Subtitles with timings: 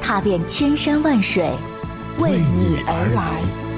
[0.00, 1.50] 踏遍千山万水，
[2.18, 3.69] 为你而来。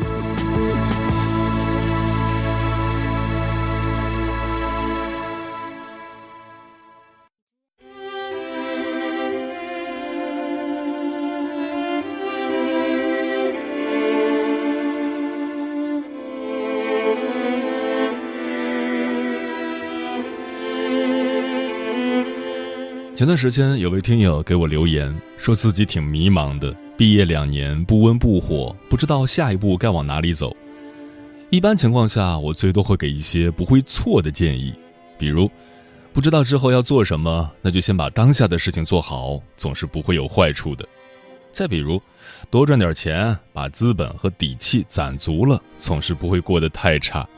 [23.15, 30.57] 前段时间有位听友给我留言，说自己挺迷茫的，毕业两年不温不火，不知道下一步该往哪里走。
[31.51, 34.73] 一般情况下，我最多会给一些不会错的建议，
[35.19, 35.49] 比如，
[36.15, 40.89] 不知道之后要做什么，那就先把当下的事情做好，总是不会有坏处的。
[41.53, 42.01] 再比如，
[42.51, 47.29] 多赚点钱，把资本和底气攒足了，总是不会过得太差。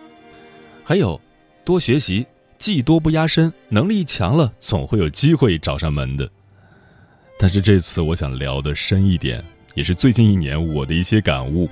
[0.84, 1.20] 还有，
[1.64, 2.24] 多学习。
[2.64, 6.26] 技多不压身，能力强了，总会有机会找上门的。
[7.38, 11.68] 但是这次我想聊的深一点，也是最近一年我的一些感悟。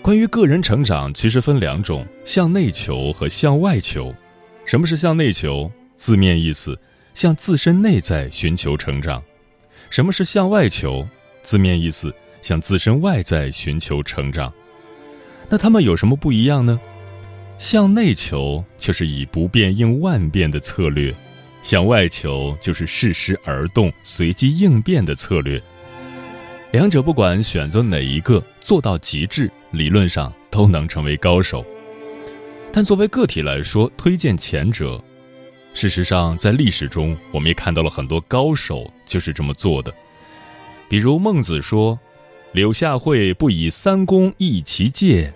[0.00, 4.14] 关于个人成长，其实分两种：向内求和向外求。
[4.64, 5.70] 什么是向内求？
[5.94, 6.74] 字面意思，
[7.12, 9.22] 向自身内在寻求成长。
[9.90, 11.06] 什么是向外求？
[11.42, 14.50] 字面意思，向自身外在寻求成长。
[15.50, 16.80] 那他们有什么不一样呢？
[17.60, 21.14] 向内求就是以不变应万变的策略，
[21.62, 25.60] 向外求就是适时而动、随机应变的策略。
[26.72, 31.62] 两者不管选择哪一个，做到极致，理论上都能成为高手。
[32.72, 34.98] 但作为个体来说，推荐前者。
[35.74, 39.92] 事实上，在历史中，我们也看到了很多高手就是这么做的。
[40.88, 42.00] 比如孟子说
[42.52, 45.30] ：“柳下惠不以三公易其戒”，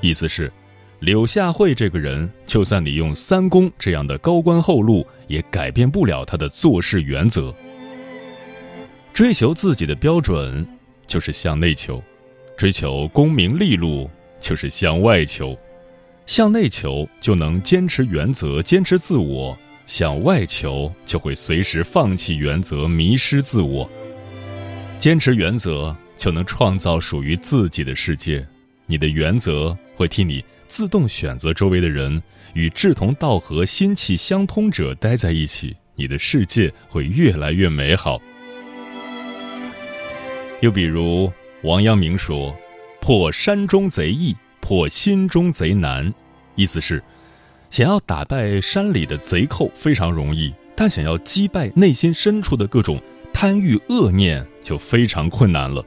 [0.00, 0.52] 意思是。
[1.00, 7.54] 柳下惠这个人，就算你用三公这样的高官厚禄，也改变不了他的做事原则。
[9.14, 10.66] 追求自己的标准，
[11.06, 12.02] 就是向内求；
[12.56, 14.10] 追求功名利禄，
[14.40, 15.56] 就是向外求。
[16.26, 23.88] 向内求就能坚持原则，坚持自我；向外求就会随时放弃原则，迷失自我。
[24.98, 28.44] 坚持原则，就能创造属于自己的世界。
[28.88, 30.44] 你的原则会替你。
[30.66, 32.22] 自动选择周围的人，
[32.52, 38.20] 与志同道合、心气相通者待在一起，你的世界会越来越美好。
[40.60, 41.32] 又比如
[41.62, 42.54] 王阳明说
[43.00, 46.12] ：“破山中贼易，破心中贼难。”
[46.54, 47.02] 意思是，
[47.70, 53.00] 想要打败山里的贼寇非常容易，但想要击败内心深处的各种
[53.32, 55.82] 贪欲恶念就非常困难了。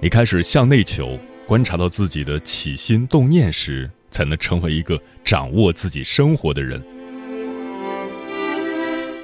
[0.00, 1.18] 你开始向内求。
[1.46, 6.82] 观察到自己的起心动念时，才能成为一个掌握自己生活的人。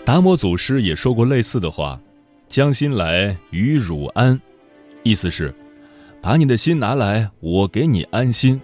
[0.04, 2.00] 达摩祖师也说过类似的话
[2.48, 4.38] ：“将心来与汝安”，
[5.02, 5.54] 意思是，
[6.20, 8.60] 把你的心拿来，我给你安心。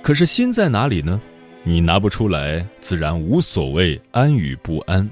[0.00, 1.20] 可是心在哪里呢？
[1.64, 5.08] 你拿不出来，自然无所谓安与不安。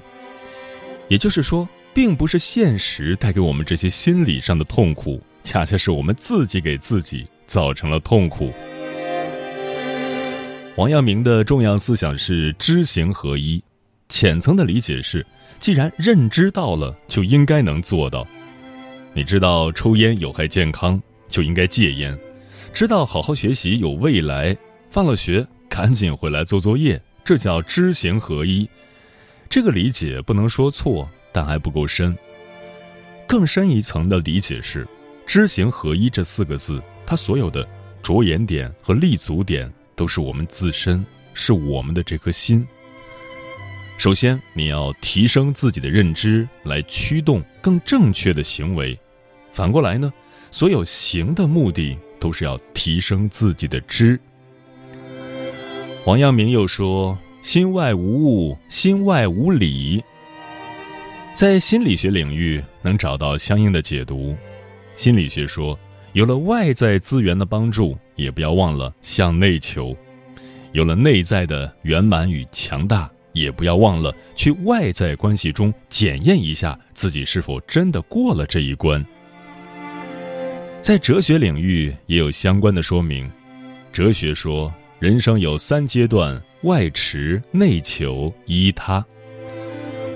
[1.07, 5.21] 也就是说，并不是现实带给我们这些心理上的痛苦。
[5.47, 8.51] 恰恰是我们自己给自己造成了痛苦。
[10.75, 13.63] 王阳明的重要思想是知行合一，
[14.09, 15.25] 浅层的理解是，
[15.57, 18.27] 既然认知到了，就应该能做到。
[19.13, 22.13] 你知道抽烟有害健康，就应该戒烟；
[22.73, 24.55] 知道好好学习有未来，
[24.89, 28.69] 放了学赶紧回来做作业，这叫知行合一。
[29.49, 32.13] 这个理解不能说错，但还不够深。
[33.25, 34.85] 更深一层的理解是。
[35.27, 37.67] 知行合一这四个字，它所有的
[38.01, 42.65] 着眼点和立足点都是我们自身，是我们的这颗心。
[43.97, 48.97] 首先，你要提升自己的认知，来驱动更正确的行为。
[49.51, 50.13] 反过来呢，
[50.49, 54.17] 所有行的目的都是要提升自己的知。
[56.05, 60.01] 王阳明又说：“心外无物，心外无理。”
[61.35, 64.37] 在心理学领域，能找到相应的解读。
[64.97, 65.77] 心理学说，
[66.13, 69.95] 有了外在资源的帮助，也不要忘了向内求；
[70.71, 79.05] 有了内在的圆满与强大，也不要忘了去外在关系中检验一下自己是否真的过了这一关，
[80.81, 83.29] 在哲学领域也有相关的说明。
[83.93, 89.05] 哲学说，人生有三阶段：外持、内求、依他。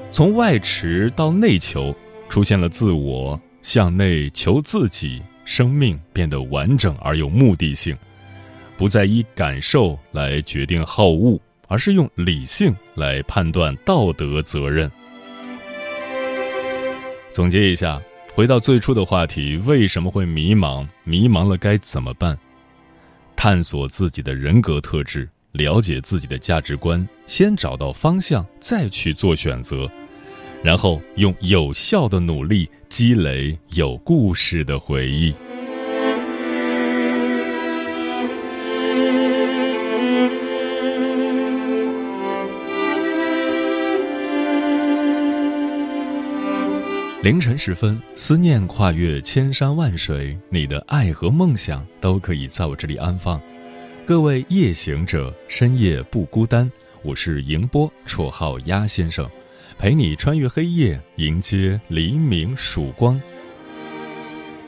[0.10, 1.96] 从外持到内求，
[2.28, 7.98] 出现了自我，向内求自己，生命变得完整而有目的性，
[8.78, 14.92] 不再以感受来决定好恶，而是用理性来判断道德责任。
[17.32, 18.02] 总结一下，
[18.34, 20.88] 回到最初的话题，为什么会迷茫？
[21.04, 22.38] 迷茫了该怎么办？
[23.36, 29.90] 探索自己的人格特质，了解自己的价值观，先找到方向，再去做选择，
[30.64, 35.34] 然后用有效的努力积累有故事的回忆。
[47.24, 53.40] 凌晨时分，思念跨越千山万水，你的爱和梦想都可以在我这里安放。
[54.08, 56.72] 各位夜行者，深夜不孤单。
[57.04, 59.30] 我是迎波，绰号鸭先生，
[59.82, 63.20] 陪你穿越黑夜，迎接黎明曙光。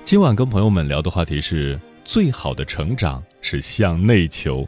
[0.04, 4.68] 今晚跟朋友们聊的话题是：最好的成长是向内求。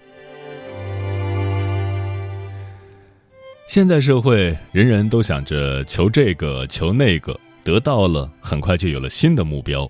[3.68, 7.36] 现代社会，人人都想着求这个，求那个。
[7.63, 9.89] 得到了，很快就有了新的目标。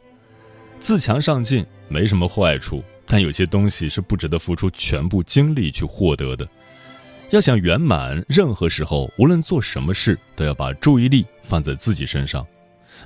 [0.80, 6.48] 自强上进没什么坏处，但有些东西是不值得付出全部精力去获得的。
[7.32, 12.46] 要想圆满，任何时候无论做什么事，都要把注意力放在自己身上。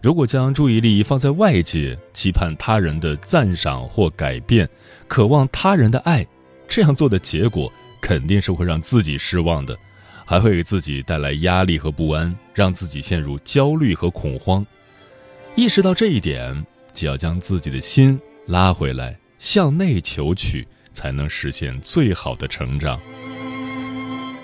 [0.04, 4.70] 如果将注意力放在外界，期盼他人的赞赏或改变，
[5.08, 6.26] 渴望他人的爱，
[6.68, 7.72] 这样做的结果
[8.02, 9.78] 肯定是会让自己失望的。
[10.26, 14.64] 还会给自己带来压力和不安，让自己陷入焦虑和恐慌。
[15.56, 16.64] 意识到这一点，
[16.94, 23.00] 就要将自己的心拉回来，向内求取，才能实现最好的成长。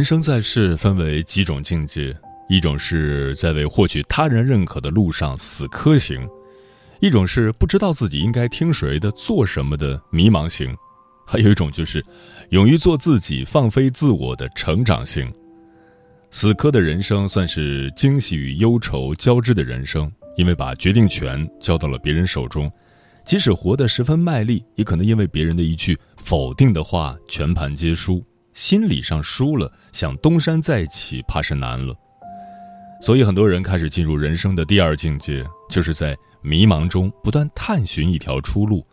[0.00, 2.16] 人生在世分为几种境界，
[2.48, 6.26] 一种是在为获取他人认可的路上死磕型，
[7.00, 10.74] 一种是不知道自己应该听谁的、做什么的迷茫型，
[11.26, 12.02] 还有一种就是
[12.48, 15.30] 勇于做自己、放飞自我的成长型。
[16.30, 22.72] 死磕的人生算是惊喜与忧愁交织的人生，因为把决定权交到了别人手中，
[23.22, 28.24] 即使活得十分卖力，也可能因为别人的一句否定的话全盘皆输。
[28.60, 31.96] 心理上输了，想东山再起怕是难了。
[33.00, 38.86] 所以很多人开始进入人生的第二境界，就是在迷茫中不断探寻一条出路。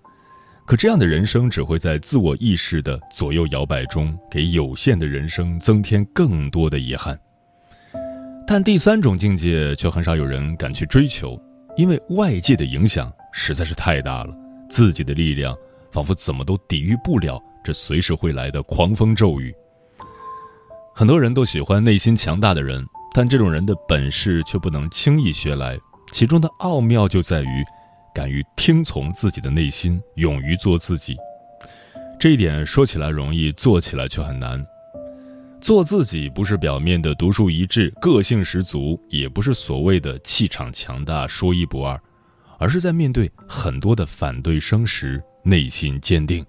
[0.65, 7.19] 可这样的人生只会在自我意识的左右摇摆中，给有限的人生增添更多的遗憾。
[8.47, 11.37] 但第三种境界却很少有人敢去追求，
[11.75, 14.33] 因为外界的影响实在是太大了，
[14.69, 15.53] 自己的力量
[15.91, 17.37] 仿佛怎么都抵御不了。
[17.67, 19.53] 这随时会来的狂风骤雨。
[20.95, 22.81] 很多人都喜欢内心强大的人，
[23.13, 25.77] 但这种人的本事却不能轻易学来。
[26.13, 27.65] 其中的奥妙就在于，
[28.15, 31.17] 敢于听从自己的内心，勇于做自己。
[32.17, 34.65] 这一点说起来容易，做起来却很难。
[35.59, 41.99] 做自己不是表面的独树一帜、个性十足，也不是所谓的气场强大、说一不二，
[42.59, 46.45] 而是在面对很多的反对声时，内心坚定。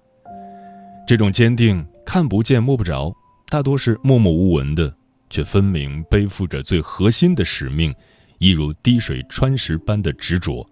[1.09, 3.11] 这种坚定看不见摸不着，
[3.47, 4.95] 大多是默默无闻的，
[5.27, 7.91] 却分明背负着最核心的使命，
[8.37, 10.63] 一如滴水穿石般的执着。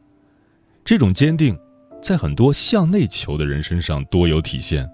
[0.86, 1.58] 这种坚定，
[2.04, 4.88] 在很多向内求的人身上多有体现。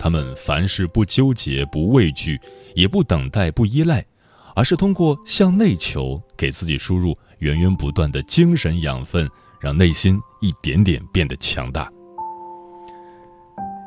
[0.00, 2.36] 他们凡事不纠结、不畏惧，
[2.74, 4.04] 也不等待、不依赖，
[4.56, 11.88] 而是通过向内求，给自己输入源源不断的精神养分，让内心一点点变得强大。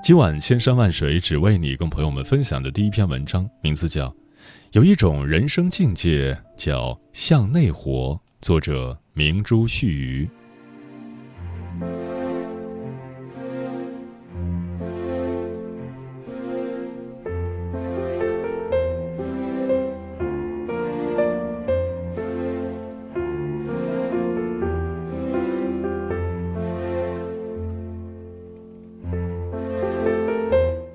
[0.06, 4.08] 今晚千山万水只为你，跟朋友们分享的第一篇文章，名字叫
[4.74, 10.30] 《有一种人生境界叫向内活》，作者明珠絮语。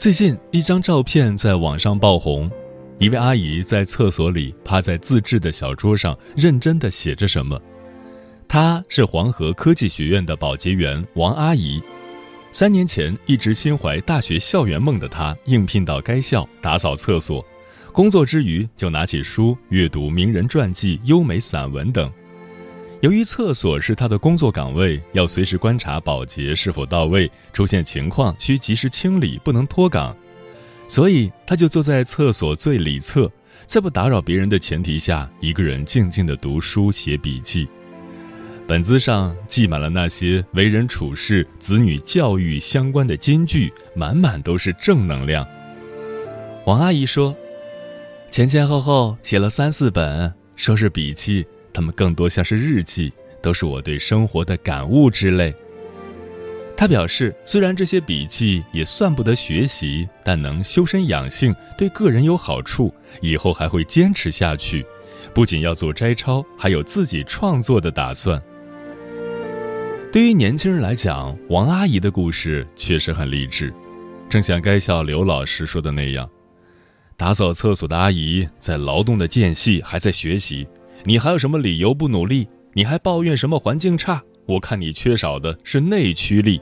[0.01, 2.51] 最近一张照片在网上爆红，
[2.99, 7.61] 一位阿姨在厕所里趴在自制的小桌上，认真的写着什么。
[8.49, 11.83] 她是黄河科技学院的保洁员王阿姨，
[12.51, 17.45] 三年前一直心怀大学校园梦的她，应聘到该校打扫厕所，
[17.93, 22.11] 工作之余就拿起书阅读名人传记、优美散文等。
[23.01, 30.15] 由于厕所是他的工作岗位，要随时观察保洁是否到位，出现情况需及时清理，不能脱岗，
[30.87, 33.31] 所以他就坐在厕所最里侧，
[33.65, 37.67] 在不打扰别人的前提下，一个人静静的读书写笔记。
[38.69, 45.47] 本子上记满了那些为人处事、子女教育相关的金句，满满都是正能量。
[46.67, 47.35] 王阿姨说
[48.31, 53.13] ：“前前后后写了三四本，说是笔记。”他们更多像是日记，
[53.43, 55.55] 都是我对生活的感悟之类。
[56.77, 64.87] 他表示，虽然这些笔记也算不得学习，但能修身养性，对个人有好处，以后还会坚持下去。
[65.35, 68.41] 不仅要做摘抄，还有自己创作的打算。
[70.11, 73.73] 对于年轻人来讲，王阿姨的故事确实很励志。
[74.31, 76.27] 正像该校刘老师说的那样，
[77.17, 80.67] 打扫厕所的阿姨在劳动的间隙还在学习。
[81.05, 82.47] 你还有什么理由不努力？
[82.73, 84.23] 你还抱怨什么环境差？
[84.47, 86.61] 我看你缺少的是内驱力。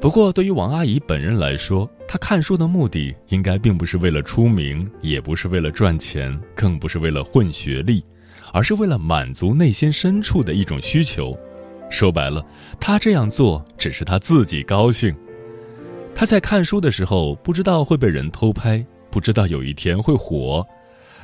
[0.00, 8.04] 不过，对于王阿姨本人来说，她看书的目的应该并不是为了出名，也不是为了赚钱，更不是为了混学历，
[8.52, 11.36] 而是为了满足内心深处的一种需求。
[11.90, 12.44] 说白了，
[12.78, 15.14] 她这样做只是她自己高兴。
[16.14, 20.66] 她在看书的时候，不知道会被人偷拍，不知道有一天会火。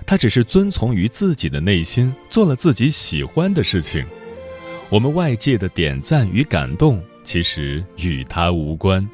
[0.06, 4.06] 他只是遵从于自己的内心，做了自己喜欢的事情。
[4.88, 9.04] 我们外界的点赞与感动，其实与他无关。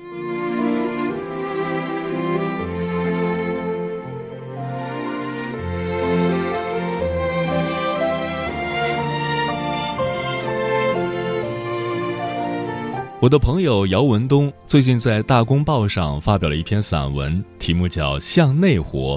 [13.18, 19.16] 我的朋友姚文东最近在《大公报》上发表了一篇散文，题目叫《向内活》。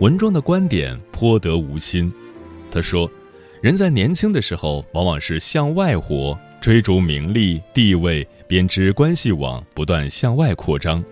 [0.00, 2.10] 文中的观点颇得无心。
[2.70, 3.10] 他说
[3.60, 11.02] ：“人在年轻的时候，往往是向外活，追逐名利地位，编织关系网，不断向外扩张；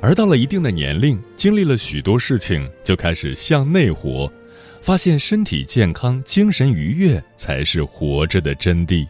[0.00, 4.32] 而到了一定的年龄，经历了许多事情，就开始向内活，
[4.80, 9.06] 发现身体健康、精神愉悦才是活着的真谛。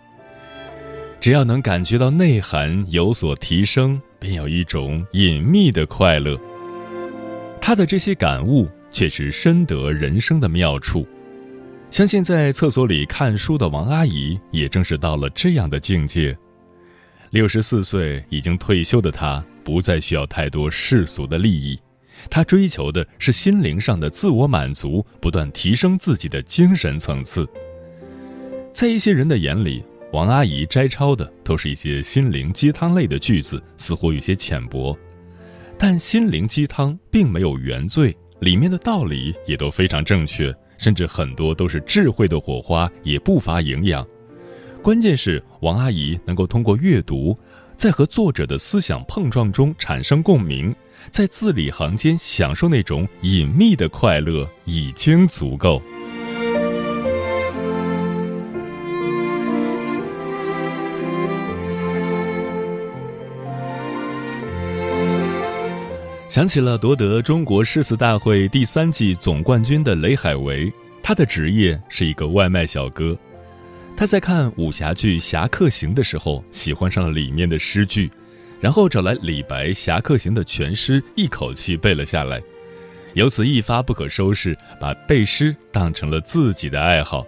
[1.21, 6.37] 只要能感觉到内涵有所提升，便有一种隐秘的快乐。”
[7.63, 8.69] 他的这些感悟。
[8.95, 11.05] 却是深得人生的妙处，
[11.91, 16.35] 相信在厕所里看书的王阿姨也正是到了这样的境界。
[17.31, 21.77] 六十四岁已经退休的她，不再需要太多世俗的利益，
[22.31, 27.47] 她追求的是心灵上的自我满足，不断提升自己的精神层次。
[28.73, 34.97] 在一些人的眼里，王阿姨摘抄的都是一些心灵鸡汤类的句子，似乎有些浅薄，
[35.77, 38.17] 但心灵鸡汤并没有原罪。
[38.45, 44.07] 里面的道理也都非常正确，甚至很多都是智慧的火花，也不乏营养。
[44.83, 47.35] 关键是王阿姨能够通过阅读，
[47.75, 50.77] 在和作者的思想碰撞中产生共鸣，
[51.11, 55.81] 在字里行间享受那种隐秘的快乐，已经足够。
[66.35, 70.69] 想起了夺得中国诗词大会第三季总冠军的雷海为，
[71.01, 73.17] 他的职业是一个外卖小哥。
[73.97, 78.11] 他在看武侠剧《侠客行》的时候，喜欢上了里面的诗句，
[78.59, 82.43] 然后找来李白《侠客行》的全诗，一口气背了下来。
[83.13, 87.25] 由此一发不可收拾，把背诗当成了自己的爱好。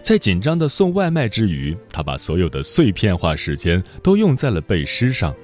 [0.00, 5.34] 在紧张的送外卖之余，他把所有的碎片化时间都用在了背诗上。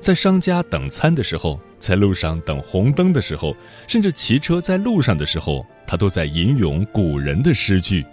[0.00, 3.56] 在商家等餐的时候，在路上等红灯的时候，
[3.86, 8.04] 甚至骑车在路上的时候，他都在吟咏古人的诗句。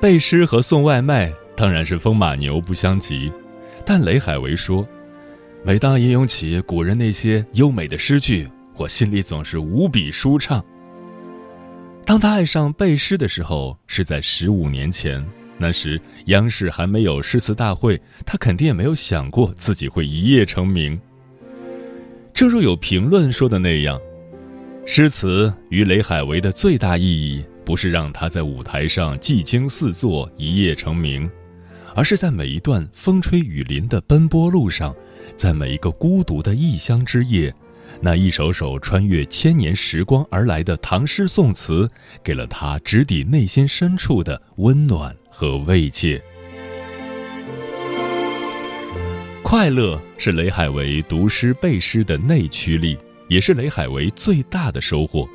[0.00, 3.32] 背诗和送外卖当然是风马牛不相及，
[3.84, 4.86] 但雷海为说，
[5.64, 10.64] 每当吟咏起古人那些优美的诗句，我心里总是无比舒畅。
[12.04, 15.24] 当他爱上背诗的时候，是在十五年前。
[15.60, 20.98] 那时央视还没有诗词大会，他肯定也没有想过自己会一夜成名。
[22.38, 24.00] 正如有评论说的那样，
[24.86, 31.28] 诗词与雷海为的最大意义，不是让他在舞台上技惊四座、一夜成名，
[31.96, 34.94] 而是在每一段风吹雨淋的奔波路上，
[35.34, 37.52] 在每一个孤独的异乡之夜。
[38.00, 41.90] 那一首首穿越千年时光而来的唐诗宋词，
[42.22, 46.22] 给了他直抵内心深处的温暖和慰藉。
[49.50, 55.26] 快乐是雷海为读诗背诗的内驱力，也是雷海为最大的收获。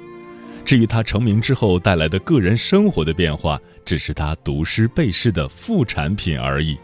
[0.64, 6.78] 至于他成名之后带来的个人生活的变化，只是他读诗背诗的副产品而已。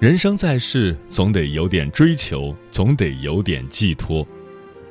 [0.00, 4.26] 人生在世，总得有点追求，总得有点寄托。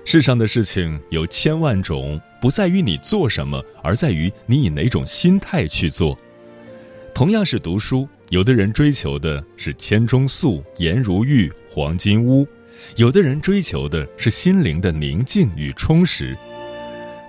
[0.10, 6.18] 世上的事情有千万种，不在于你做什么，而在于你以哪种心态去做。
[7.14, 12.48] 同样是读书，有的人追求的是千钟粟、颜如玉、黄金屋；
[12.96, 16.38] 有的人追求的是心灵的宁静与充实。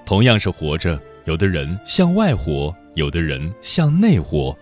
[0.06, 4.56] 同样是活着，有的人向外活，有的人向内活。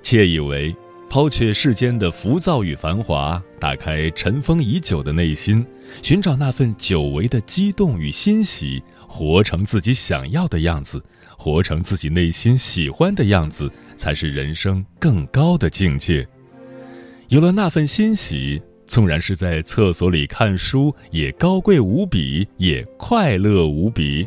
[0.00, 0.74] 窃以为。
[1.08, 5.64] 抛却世间的浮躁与繁华，打开尘封已久的内心，
[6.02, 11.00] 寻找那份久违的激动与欣喜，活成自己想要的样子，
[11.38, 16.26] 活成自己内心喜欢的样子，才是人生更高的境界。
[17.28, 24.26] 有了那份欣喜，纵然是在厕所里看书，也高贵无比，也快乐无比。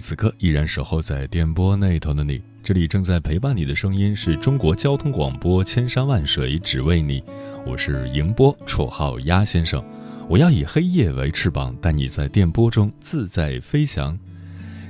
[0.00, 7.22] 此刻依然守候在电波那头的你，这里正在陪伴你的声音是中国交通广播，千山万水只为你，
[7.64, 9.82] 我是迎波，绰号鸭先生，
[10.28, 14.18] 我要以黑夜为翅膀，带你在电波中自在飞翔。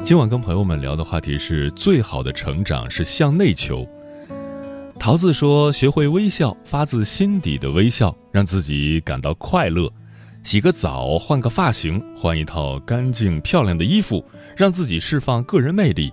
[0.03, 3.87] 今晚跟朋友们聊的话题是最好的成长是向内求。
[4.99, 9.93] 桃子说，学会微笑，发自心底的微笑，让自己感到快乐。
[10.49, 14.25] 洗个澡，换个发型，换一套干净漂亮的衣服，
[14.57, 16.11] 让自己释放个人魅力，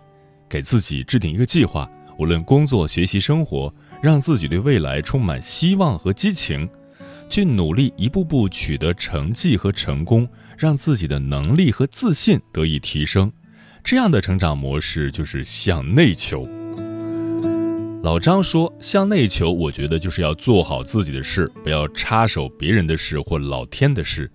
[0.49, 6.67] 给自己制定一个计划，无论工作、学习、生活，让自己对未来充满希望和激情，
[7.29, 13.31] 去努力一步步取得成绩和成功，让自己的能力和自信得以提升。
[13.85, 16.45] 这样的成长模式就是向内求。
[18.05, 24.29] 老张说：“向内求，我觉得就是要做好自己的事，不要插手别人的事或老天的事。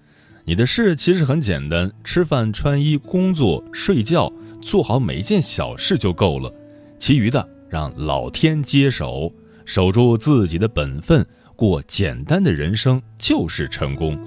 [0.44, 4.28] 你的事其实很简单，吃饭、穿衣、工作、睡觉，
[4.60, 6.52] 做好每一件小事就够了。
[6.98, 9.32] 其余的让老天接手，
[9.64, 14.18] 守住自己的本分，过简单的人生就是成功。”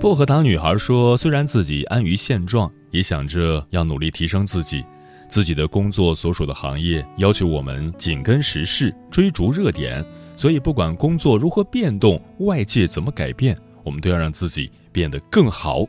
[0.00, 4.84] 薄荷糖女孩说：“虽然自己安于现状，也想着要努力提升自己。”
[5.28, 10.04] 自己的工作所属的行业要求我们紧跟时事、追逐热点，
[10.36, 15.86] 所以不管工作如何变动，外界怎么改变，我们都要让自己变得更好。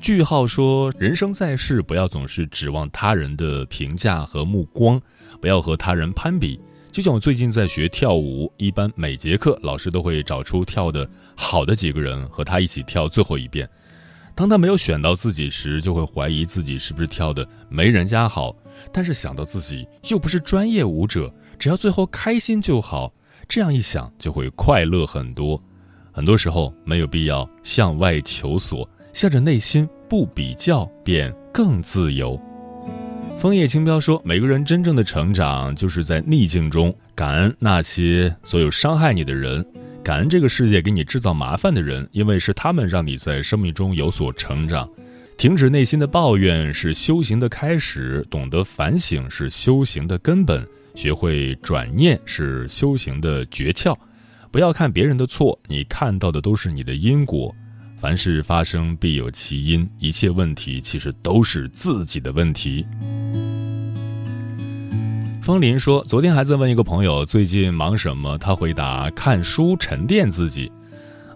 [0.00, 5.00] 句号说：“人生在世，不要总是指望他人的评价和目光，
[5.40, 6.60] 不要和他人攀比，
[6.92, 13.68] 就像我最近在学跳舞，一般每节课老师都会找出跳的好的几个人和他一起跳最后一遍。
[14.36, 18.54] 当他没有选到自己时，就会怀疑自己是不是跳的没人家好。
[18.92, 23.10] 但是想到自己又不是专业舞者，只要最后开心就好，
[23.48, 25.58] 这样一想就会快乐很多。
[26.12, 32.38] 很多时候没有必要向外求索，向着内心不比较，便更自由。
[33.38, 39.66] 枫叶轻飘说：“每个人真正的成长，就是在逆境中感恩那些所有伤害你的人。”
[40.06, 44.88] 感恩这个世界给你制造麻烦的人，因为是他们让你在生命中有所成长。
[45.36, 50.64] 停止内心的抱怨是修行的开始，懂得反省是修行的根本，
[50.94, 53.98] 学会转念是修行的诀窍。
[54.52, 57.52] 不要看别人的错，你看到的都是你的因果。
[57.96, 62.86] 凡事发生必有其因，一切问题其实都是自己的问题。
[65.46, 70.72] 风林说：“昨天还在问一个朋友最近忙什么，他回答：看书沉淀自己。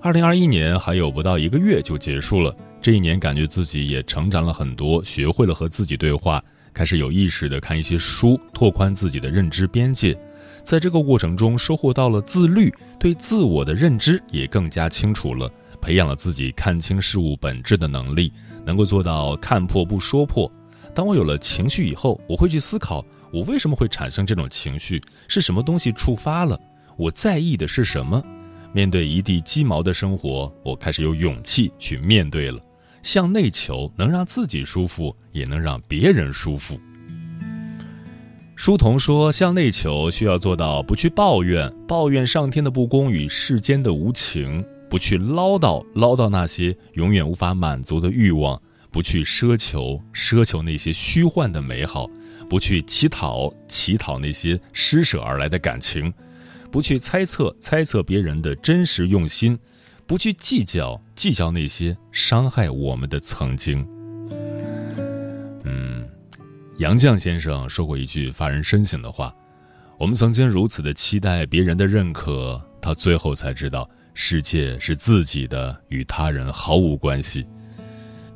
[0.03, 6.43] 二零二一年还有不到一个月就结束了，这一年感觉自己也成长了很多，学会了和自己对话，
[6.75, 10.19] 开始有意识的看一些书，拓宽自己的认知边界。
[10.65, 15.49] 在这个过程中，收获到了自律，对自我的认知也更加清楚了，
[15.81, 18.33] 培养了自己看清事物本质的能力，
[18.65, 20.51] 能够做到看破不说破。
[20.95, 25.01] 当我有了情绪以后，我会去思考。”我为什么会产生这种情绪？
[25.29, 26.59] 是什么东西触发了？
[26.97, 28.21] 我在意的是什么？
[28.73, 32.61] 面对一地鸡毛的生活，我开始有勇气去面对了。
[33.05, 36.79] 向内求，能让自己舒服，也能让别人舒服。
[38.57, 52.09] 书童说，向内求需要做到不去抱怨，抱怨上天的不公与世间的无情；不去唠叨，唠叨那些永远无法满足的欲望；不去奢求，奢求那些虚幻的美好。
[52.49, 56.13] 不去乞讨，乞讨那些施舍而来的感情；
[56.73, 59.57] 不去猜测，猜测别人的真实用心；
[60.05, 63.87] 不去计较，计较那些伤害我们的曾经。
[65.63, 66.05] 嗯，
[66.79, 69.33] 杨绛先生说过一句发人深省的话：
[69.97, 77.47] 我们曾经如此的期待别人的认可，到最后才知道世界是自己的，与他人毫无关系。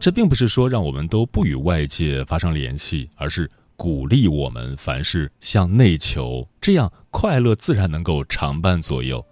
[0.05, 3.51] 这并不是说让我们都不与外界发生联系，而是。
[3.75, 9.25] 鼓励我们凡事向内求，这样快乐自然能够常伴左右。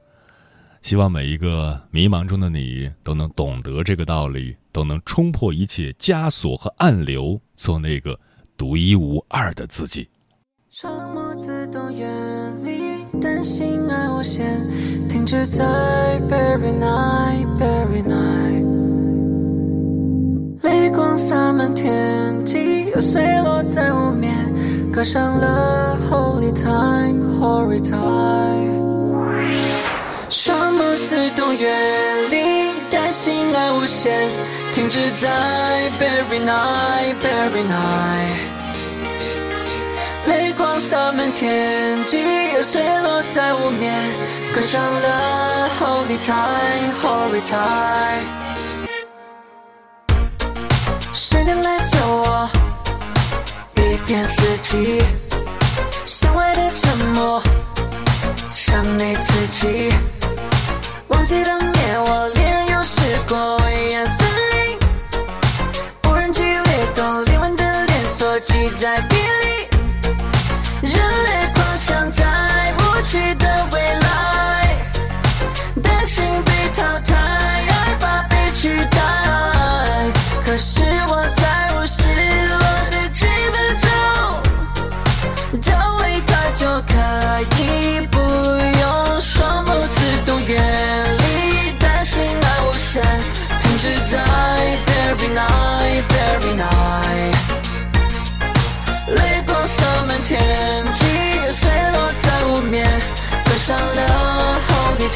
[0.81, 8.19] 希望每一个迷茫中的你都能懂得这个道理，都能冲破一切枷锁和暗流，做那个
[8.57, 10.09] 独一无二的自己。
[10.71, 12.09] 双目自动远
[12.65, 14.59] 离，担心爱无限，
[15.09, 18.22] 停止在 very night very night，
[20.83, 24.35] 泪光洒满天际，又碎落在无眠。
[24.93, 28.83] 歌上了 Holy Time，Holy Time，
[30.29, 31.73] 双目自动远
[32.33, 34.29] 离，但心爱无限，
[34.73, 38.43] 停止在 Berry Night，Berry Night，
[40.27, 42.19] 泪光洒满天际，
[42.57, 43.95] 又碎落在无眠。
[44.53, 48.27] 歌上了 Holy Time，Holy Time，
[54.13, 55.03] 片四季，
[56.05, 57.43] 向外的沉默，
[58.51, 59.91] 向内刺激，
[61.09, 64.79] 忘记了灭我，恋人有试过，夜森林，
[66.05, 69.67] 无人机掠动，灵魂的连锁，记在笔里，
[70.83, 74.77] 人类狂想在无趣的未来，
[75.83, 79.01] 担心被淘汰，害怕被取代，
[80.45, 81.27] 可是我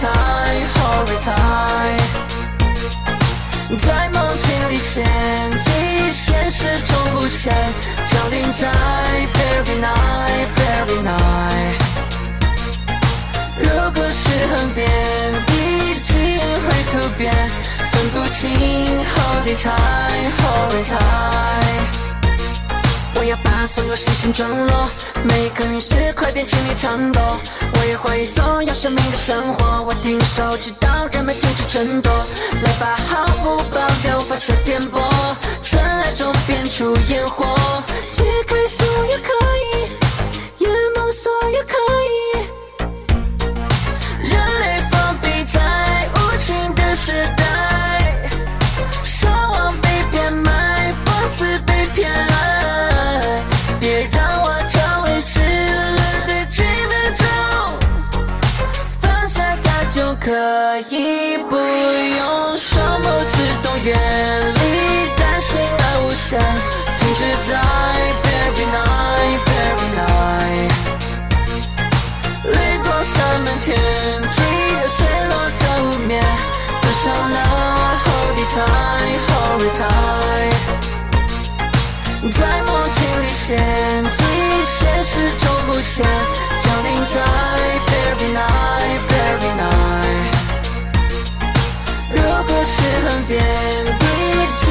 [0.07, 2.01] holy time holy time。
[3.79, 5.05] 在梦境里陷
[5.59, 7.53] 进现实中浮现，
[8.07, 8.69] 降临在
[9.35, 11.77] every night every night。
[13.59, 14.89] 如果是很变，
[15.49, 17.35] 一基因会突变，
[17.91, 18.49] 分不清
[19.05, 20.97] holy time holy time。
[21.97, 22.06] 我要
[23.57, 24.91] 把所有星星装落，
[25.25, 27.41] 每颗陨石快点清理残朵。
[27.73, 32.13] 我也怀疑所有生命的生活，我停手，直到人们停止争夺。
[32.63, 35.01] 来吧，毫不保留发射电波，
[35.63, 37.47] 尘埃中变出烟火，
[73.45, 73.77] 满天
[74.31, 76.23] 积的水落在湖面，
[76.81, 77.37] 多少了
[78.05, 80.57] Holy Time，Holy Time，
[82.31, 83.45] 在梦境里陷
[84.11, 84.19] 进
[84.65, 86.05] 现实中浮现，
[86.61, 87.15] 降临在
[87.93, 90.33] Every Night，Every Night。
[92.11, 92.75] 如果心
[93.07, 93.35] 很偏，
[93.99, 94.05] 轨
[94.57, 94.63] 迹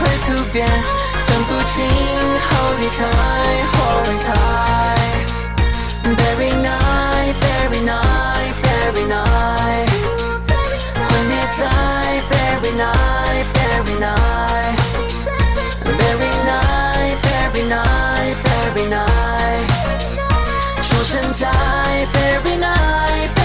[0.00, 0.56] 会突变，
[1.26, 1.76] 分不清
[2.48, 5.07] Holy Time，Holy Time。
[7.80, 9.88] Night very night very night。
[10.94, 14.78] 毁灭在 very night very night。
[15.84, 19.68] very night very night very night。
[20.82, 21.46] 重生在
[22.12, 23.37] very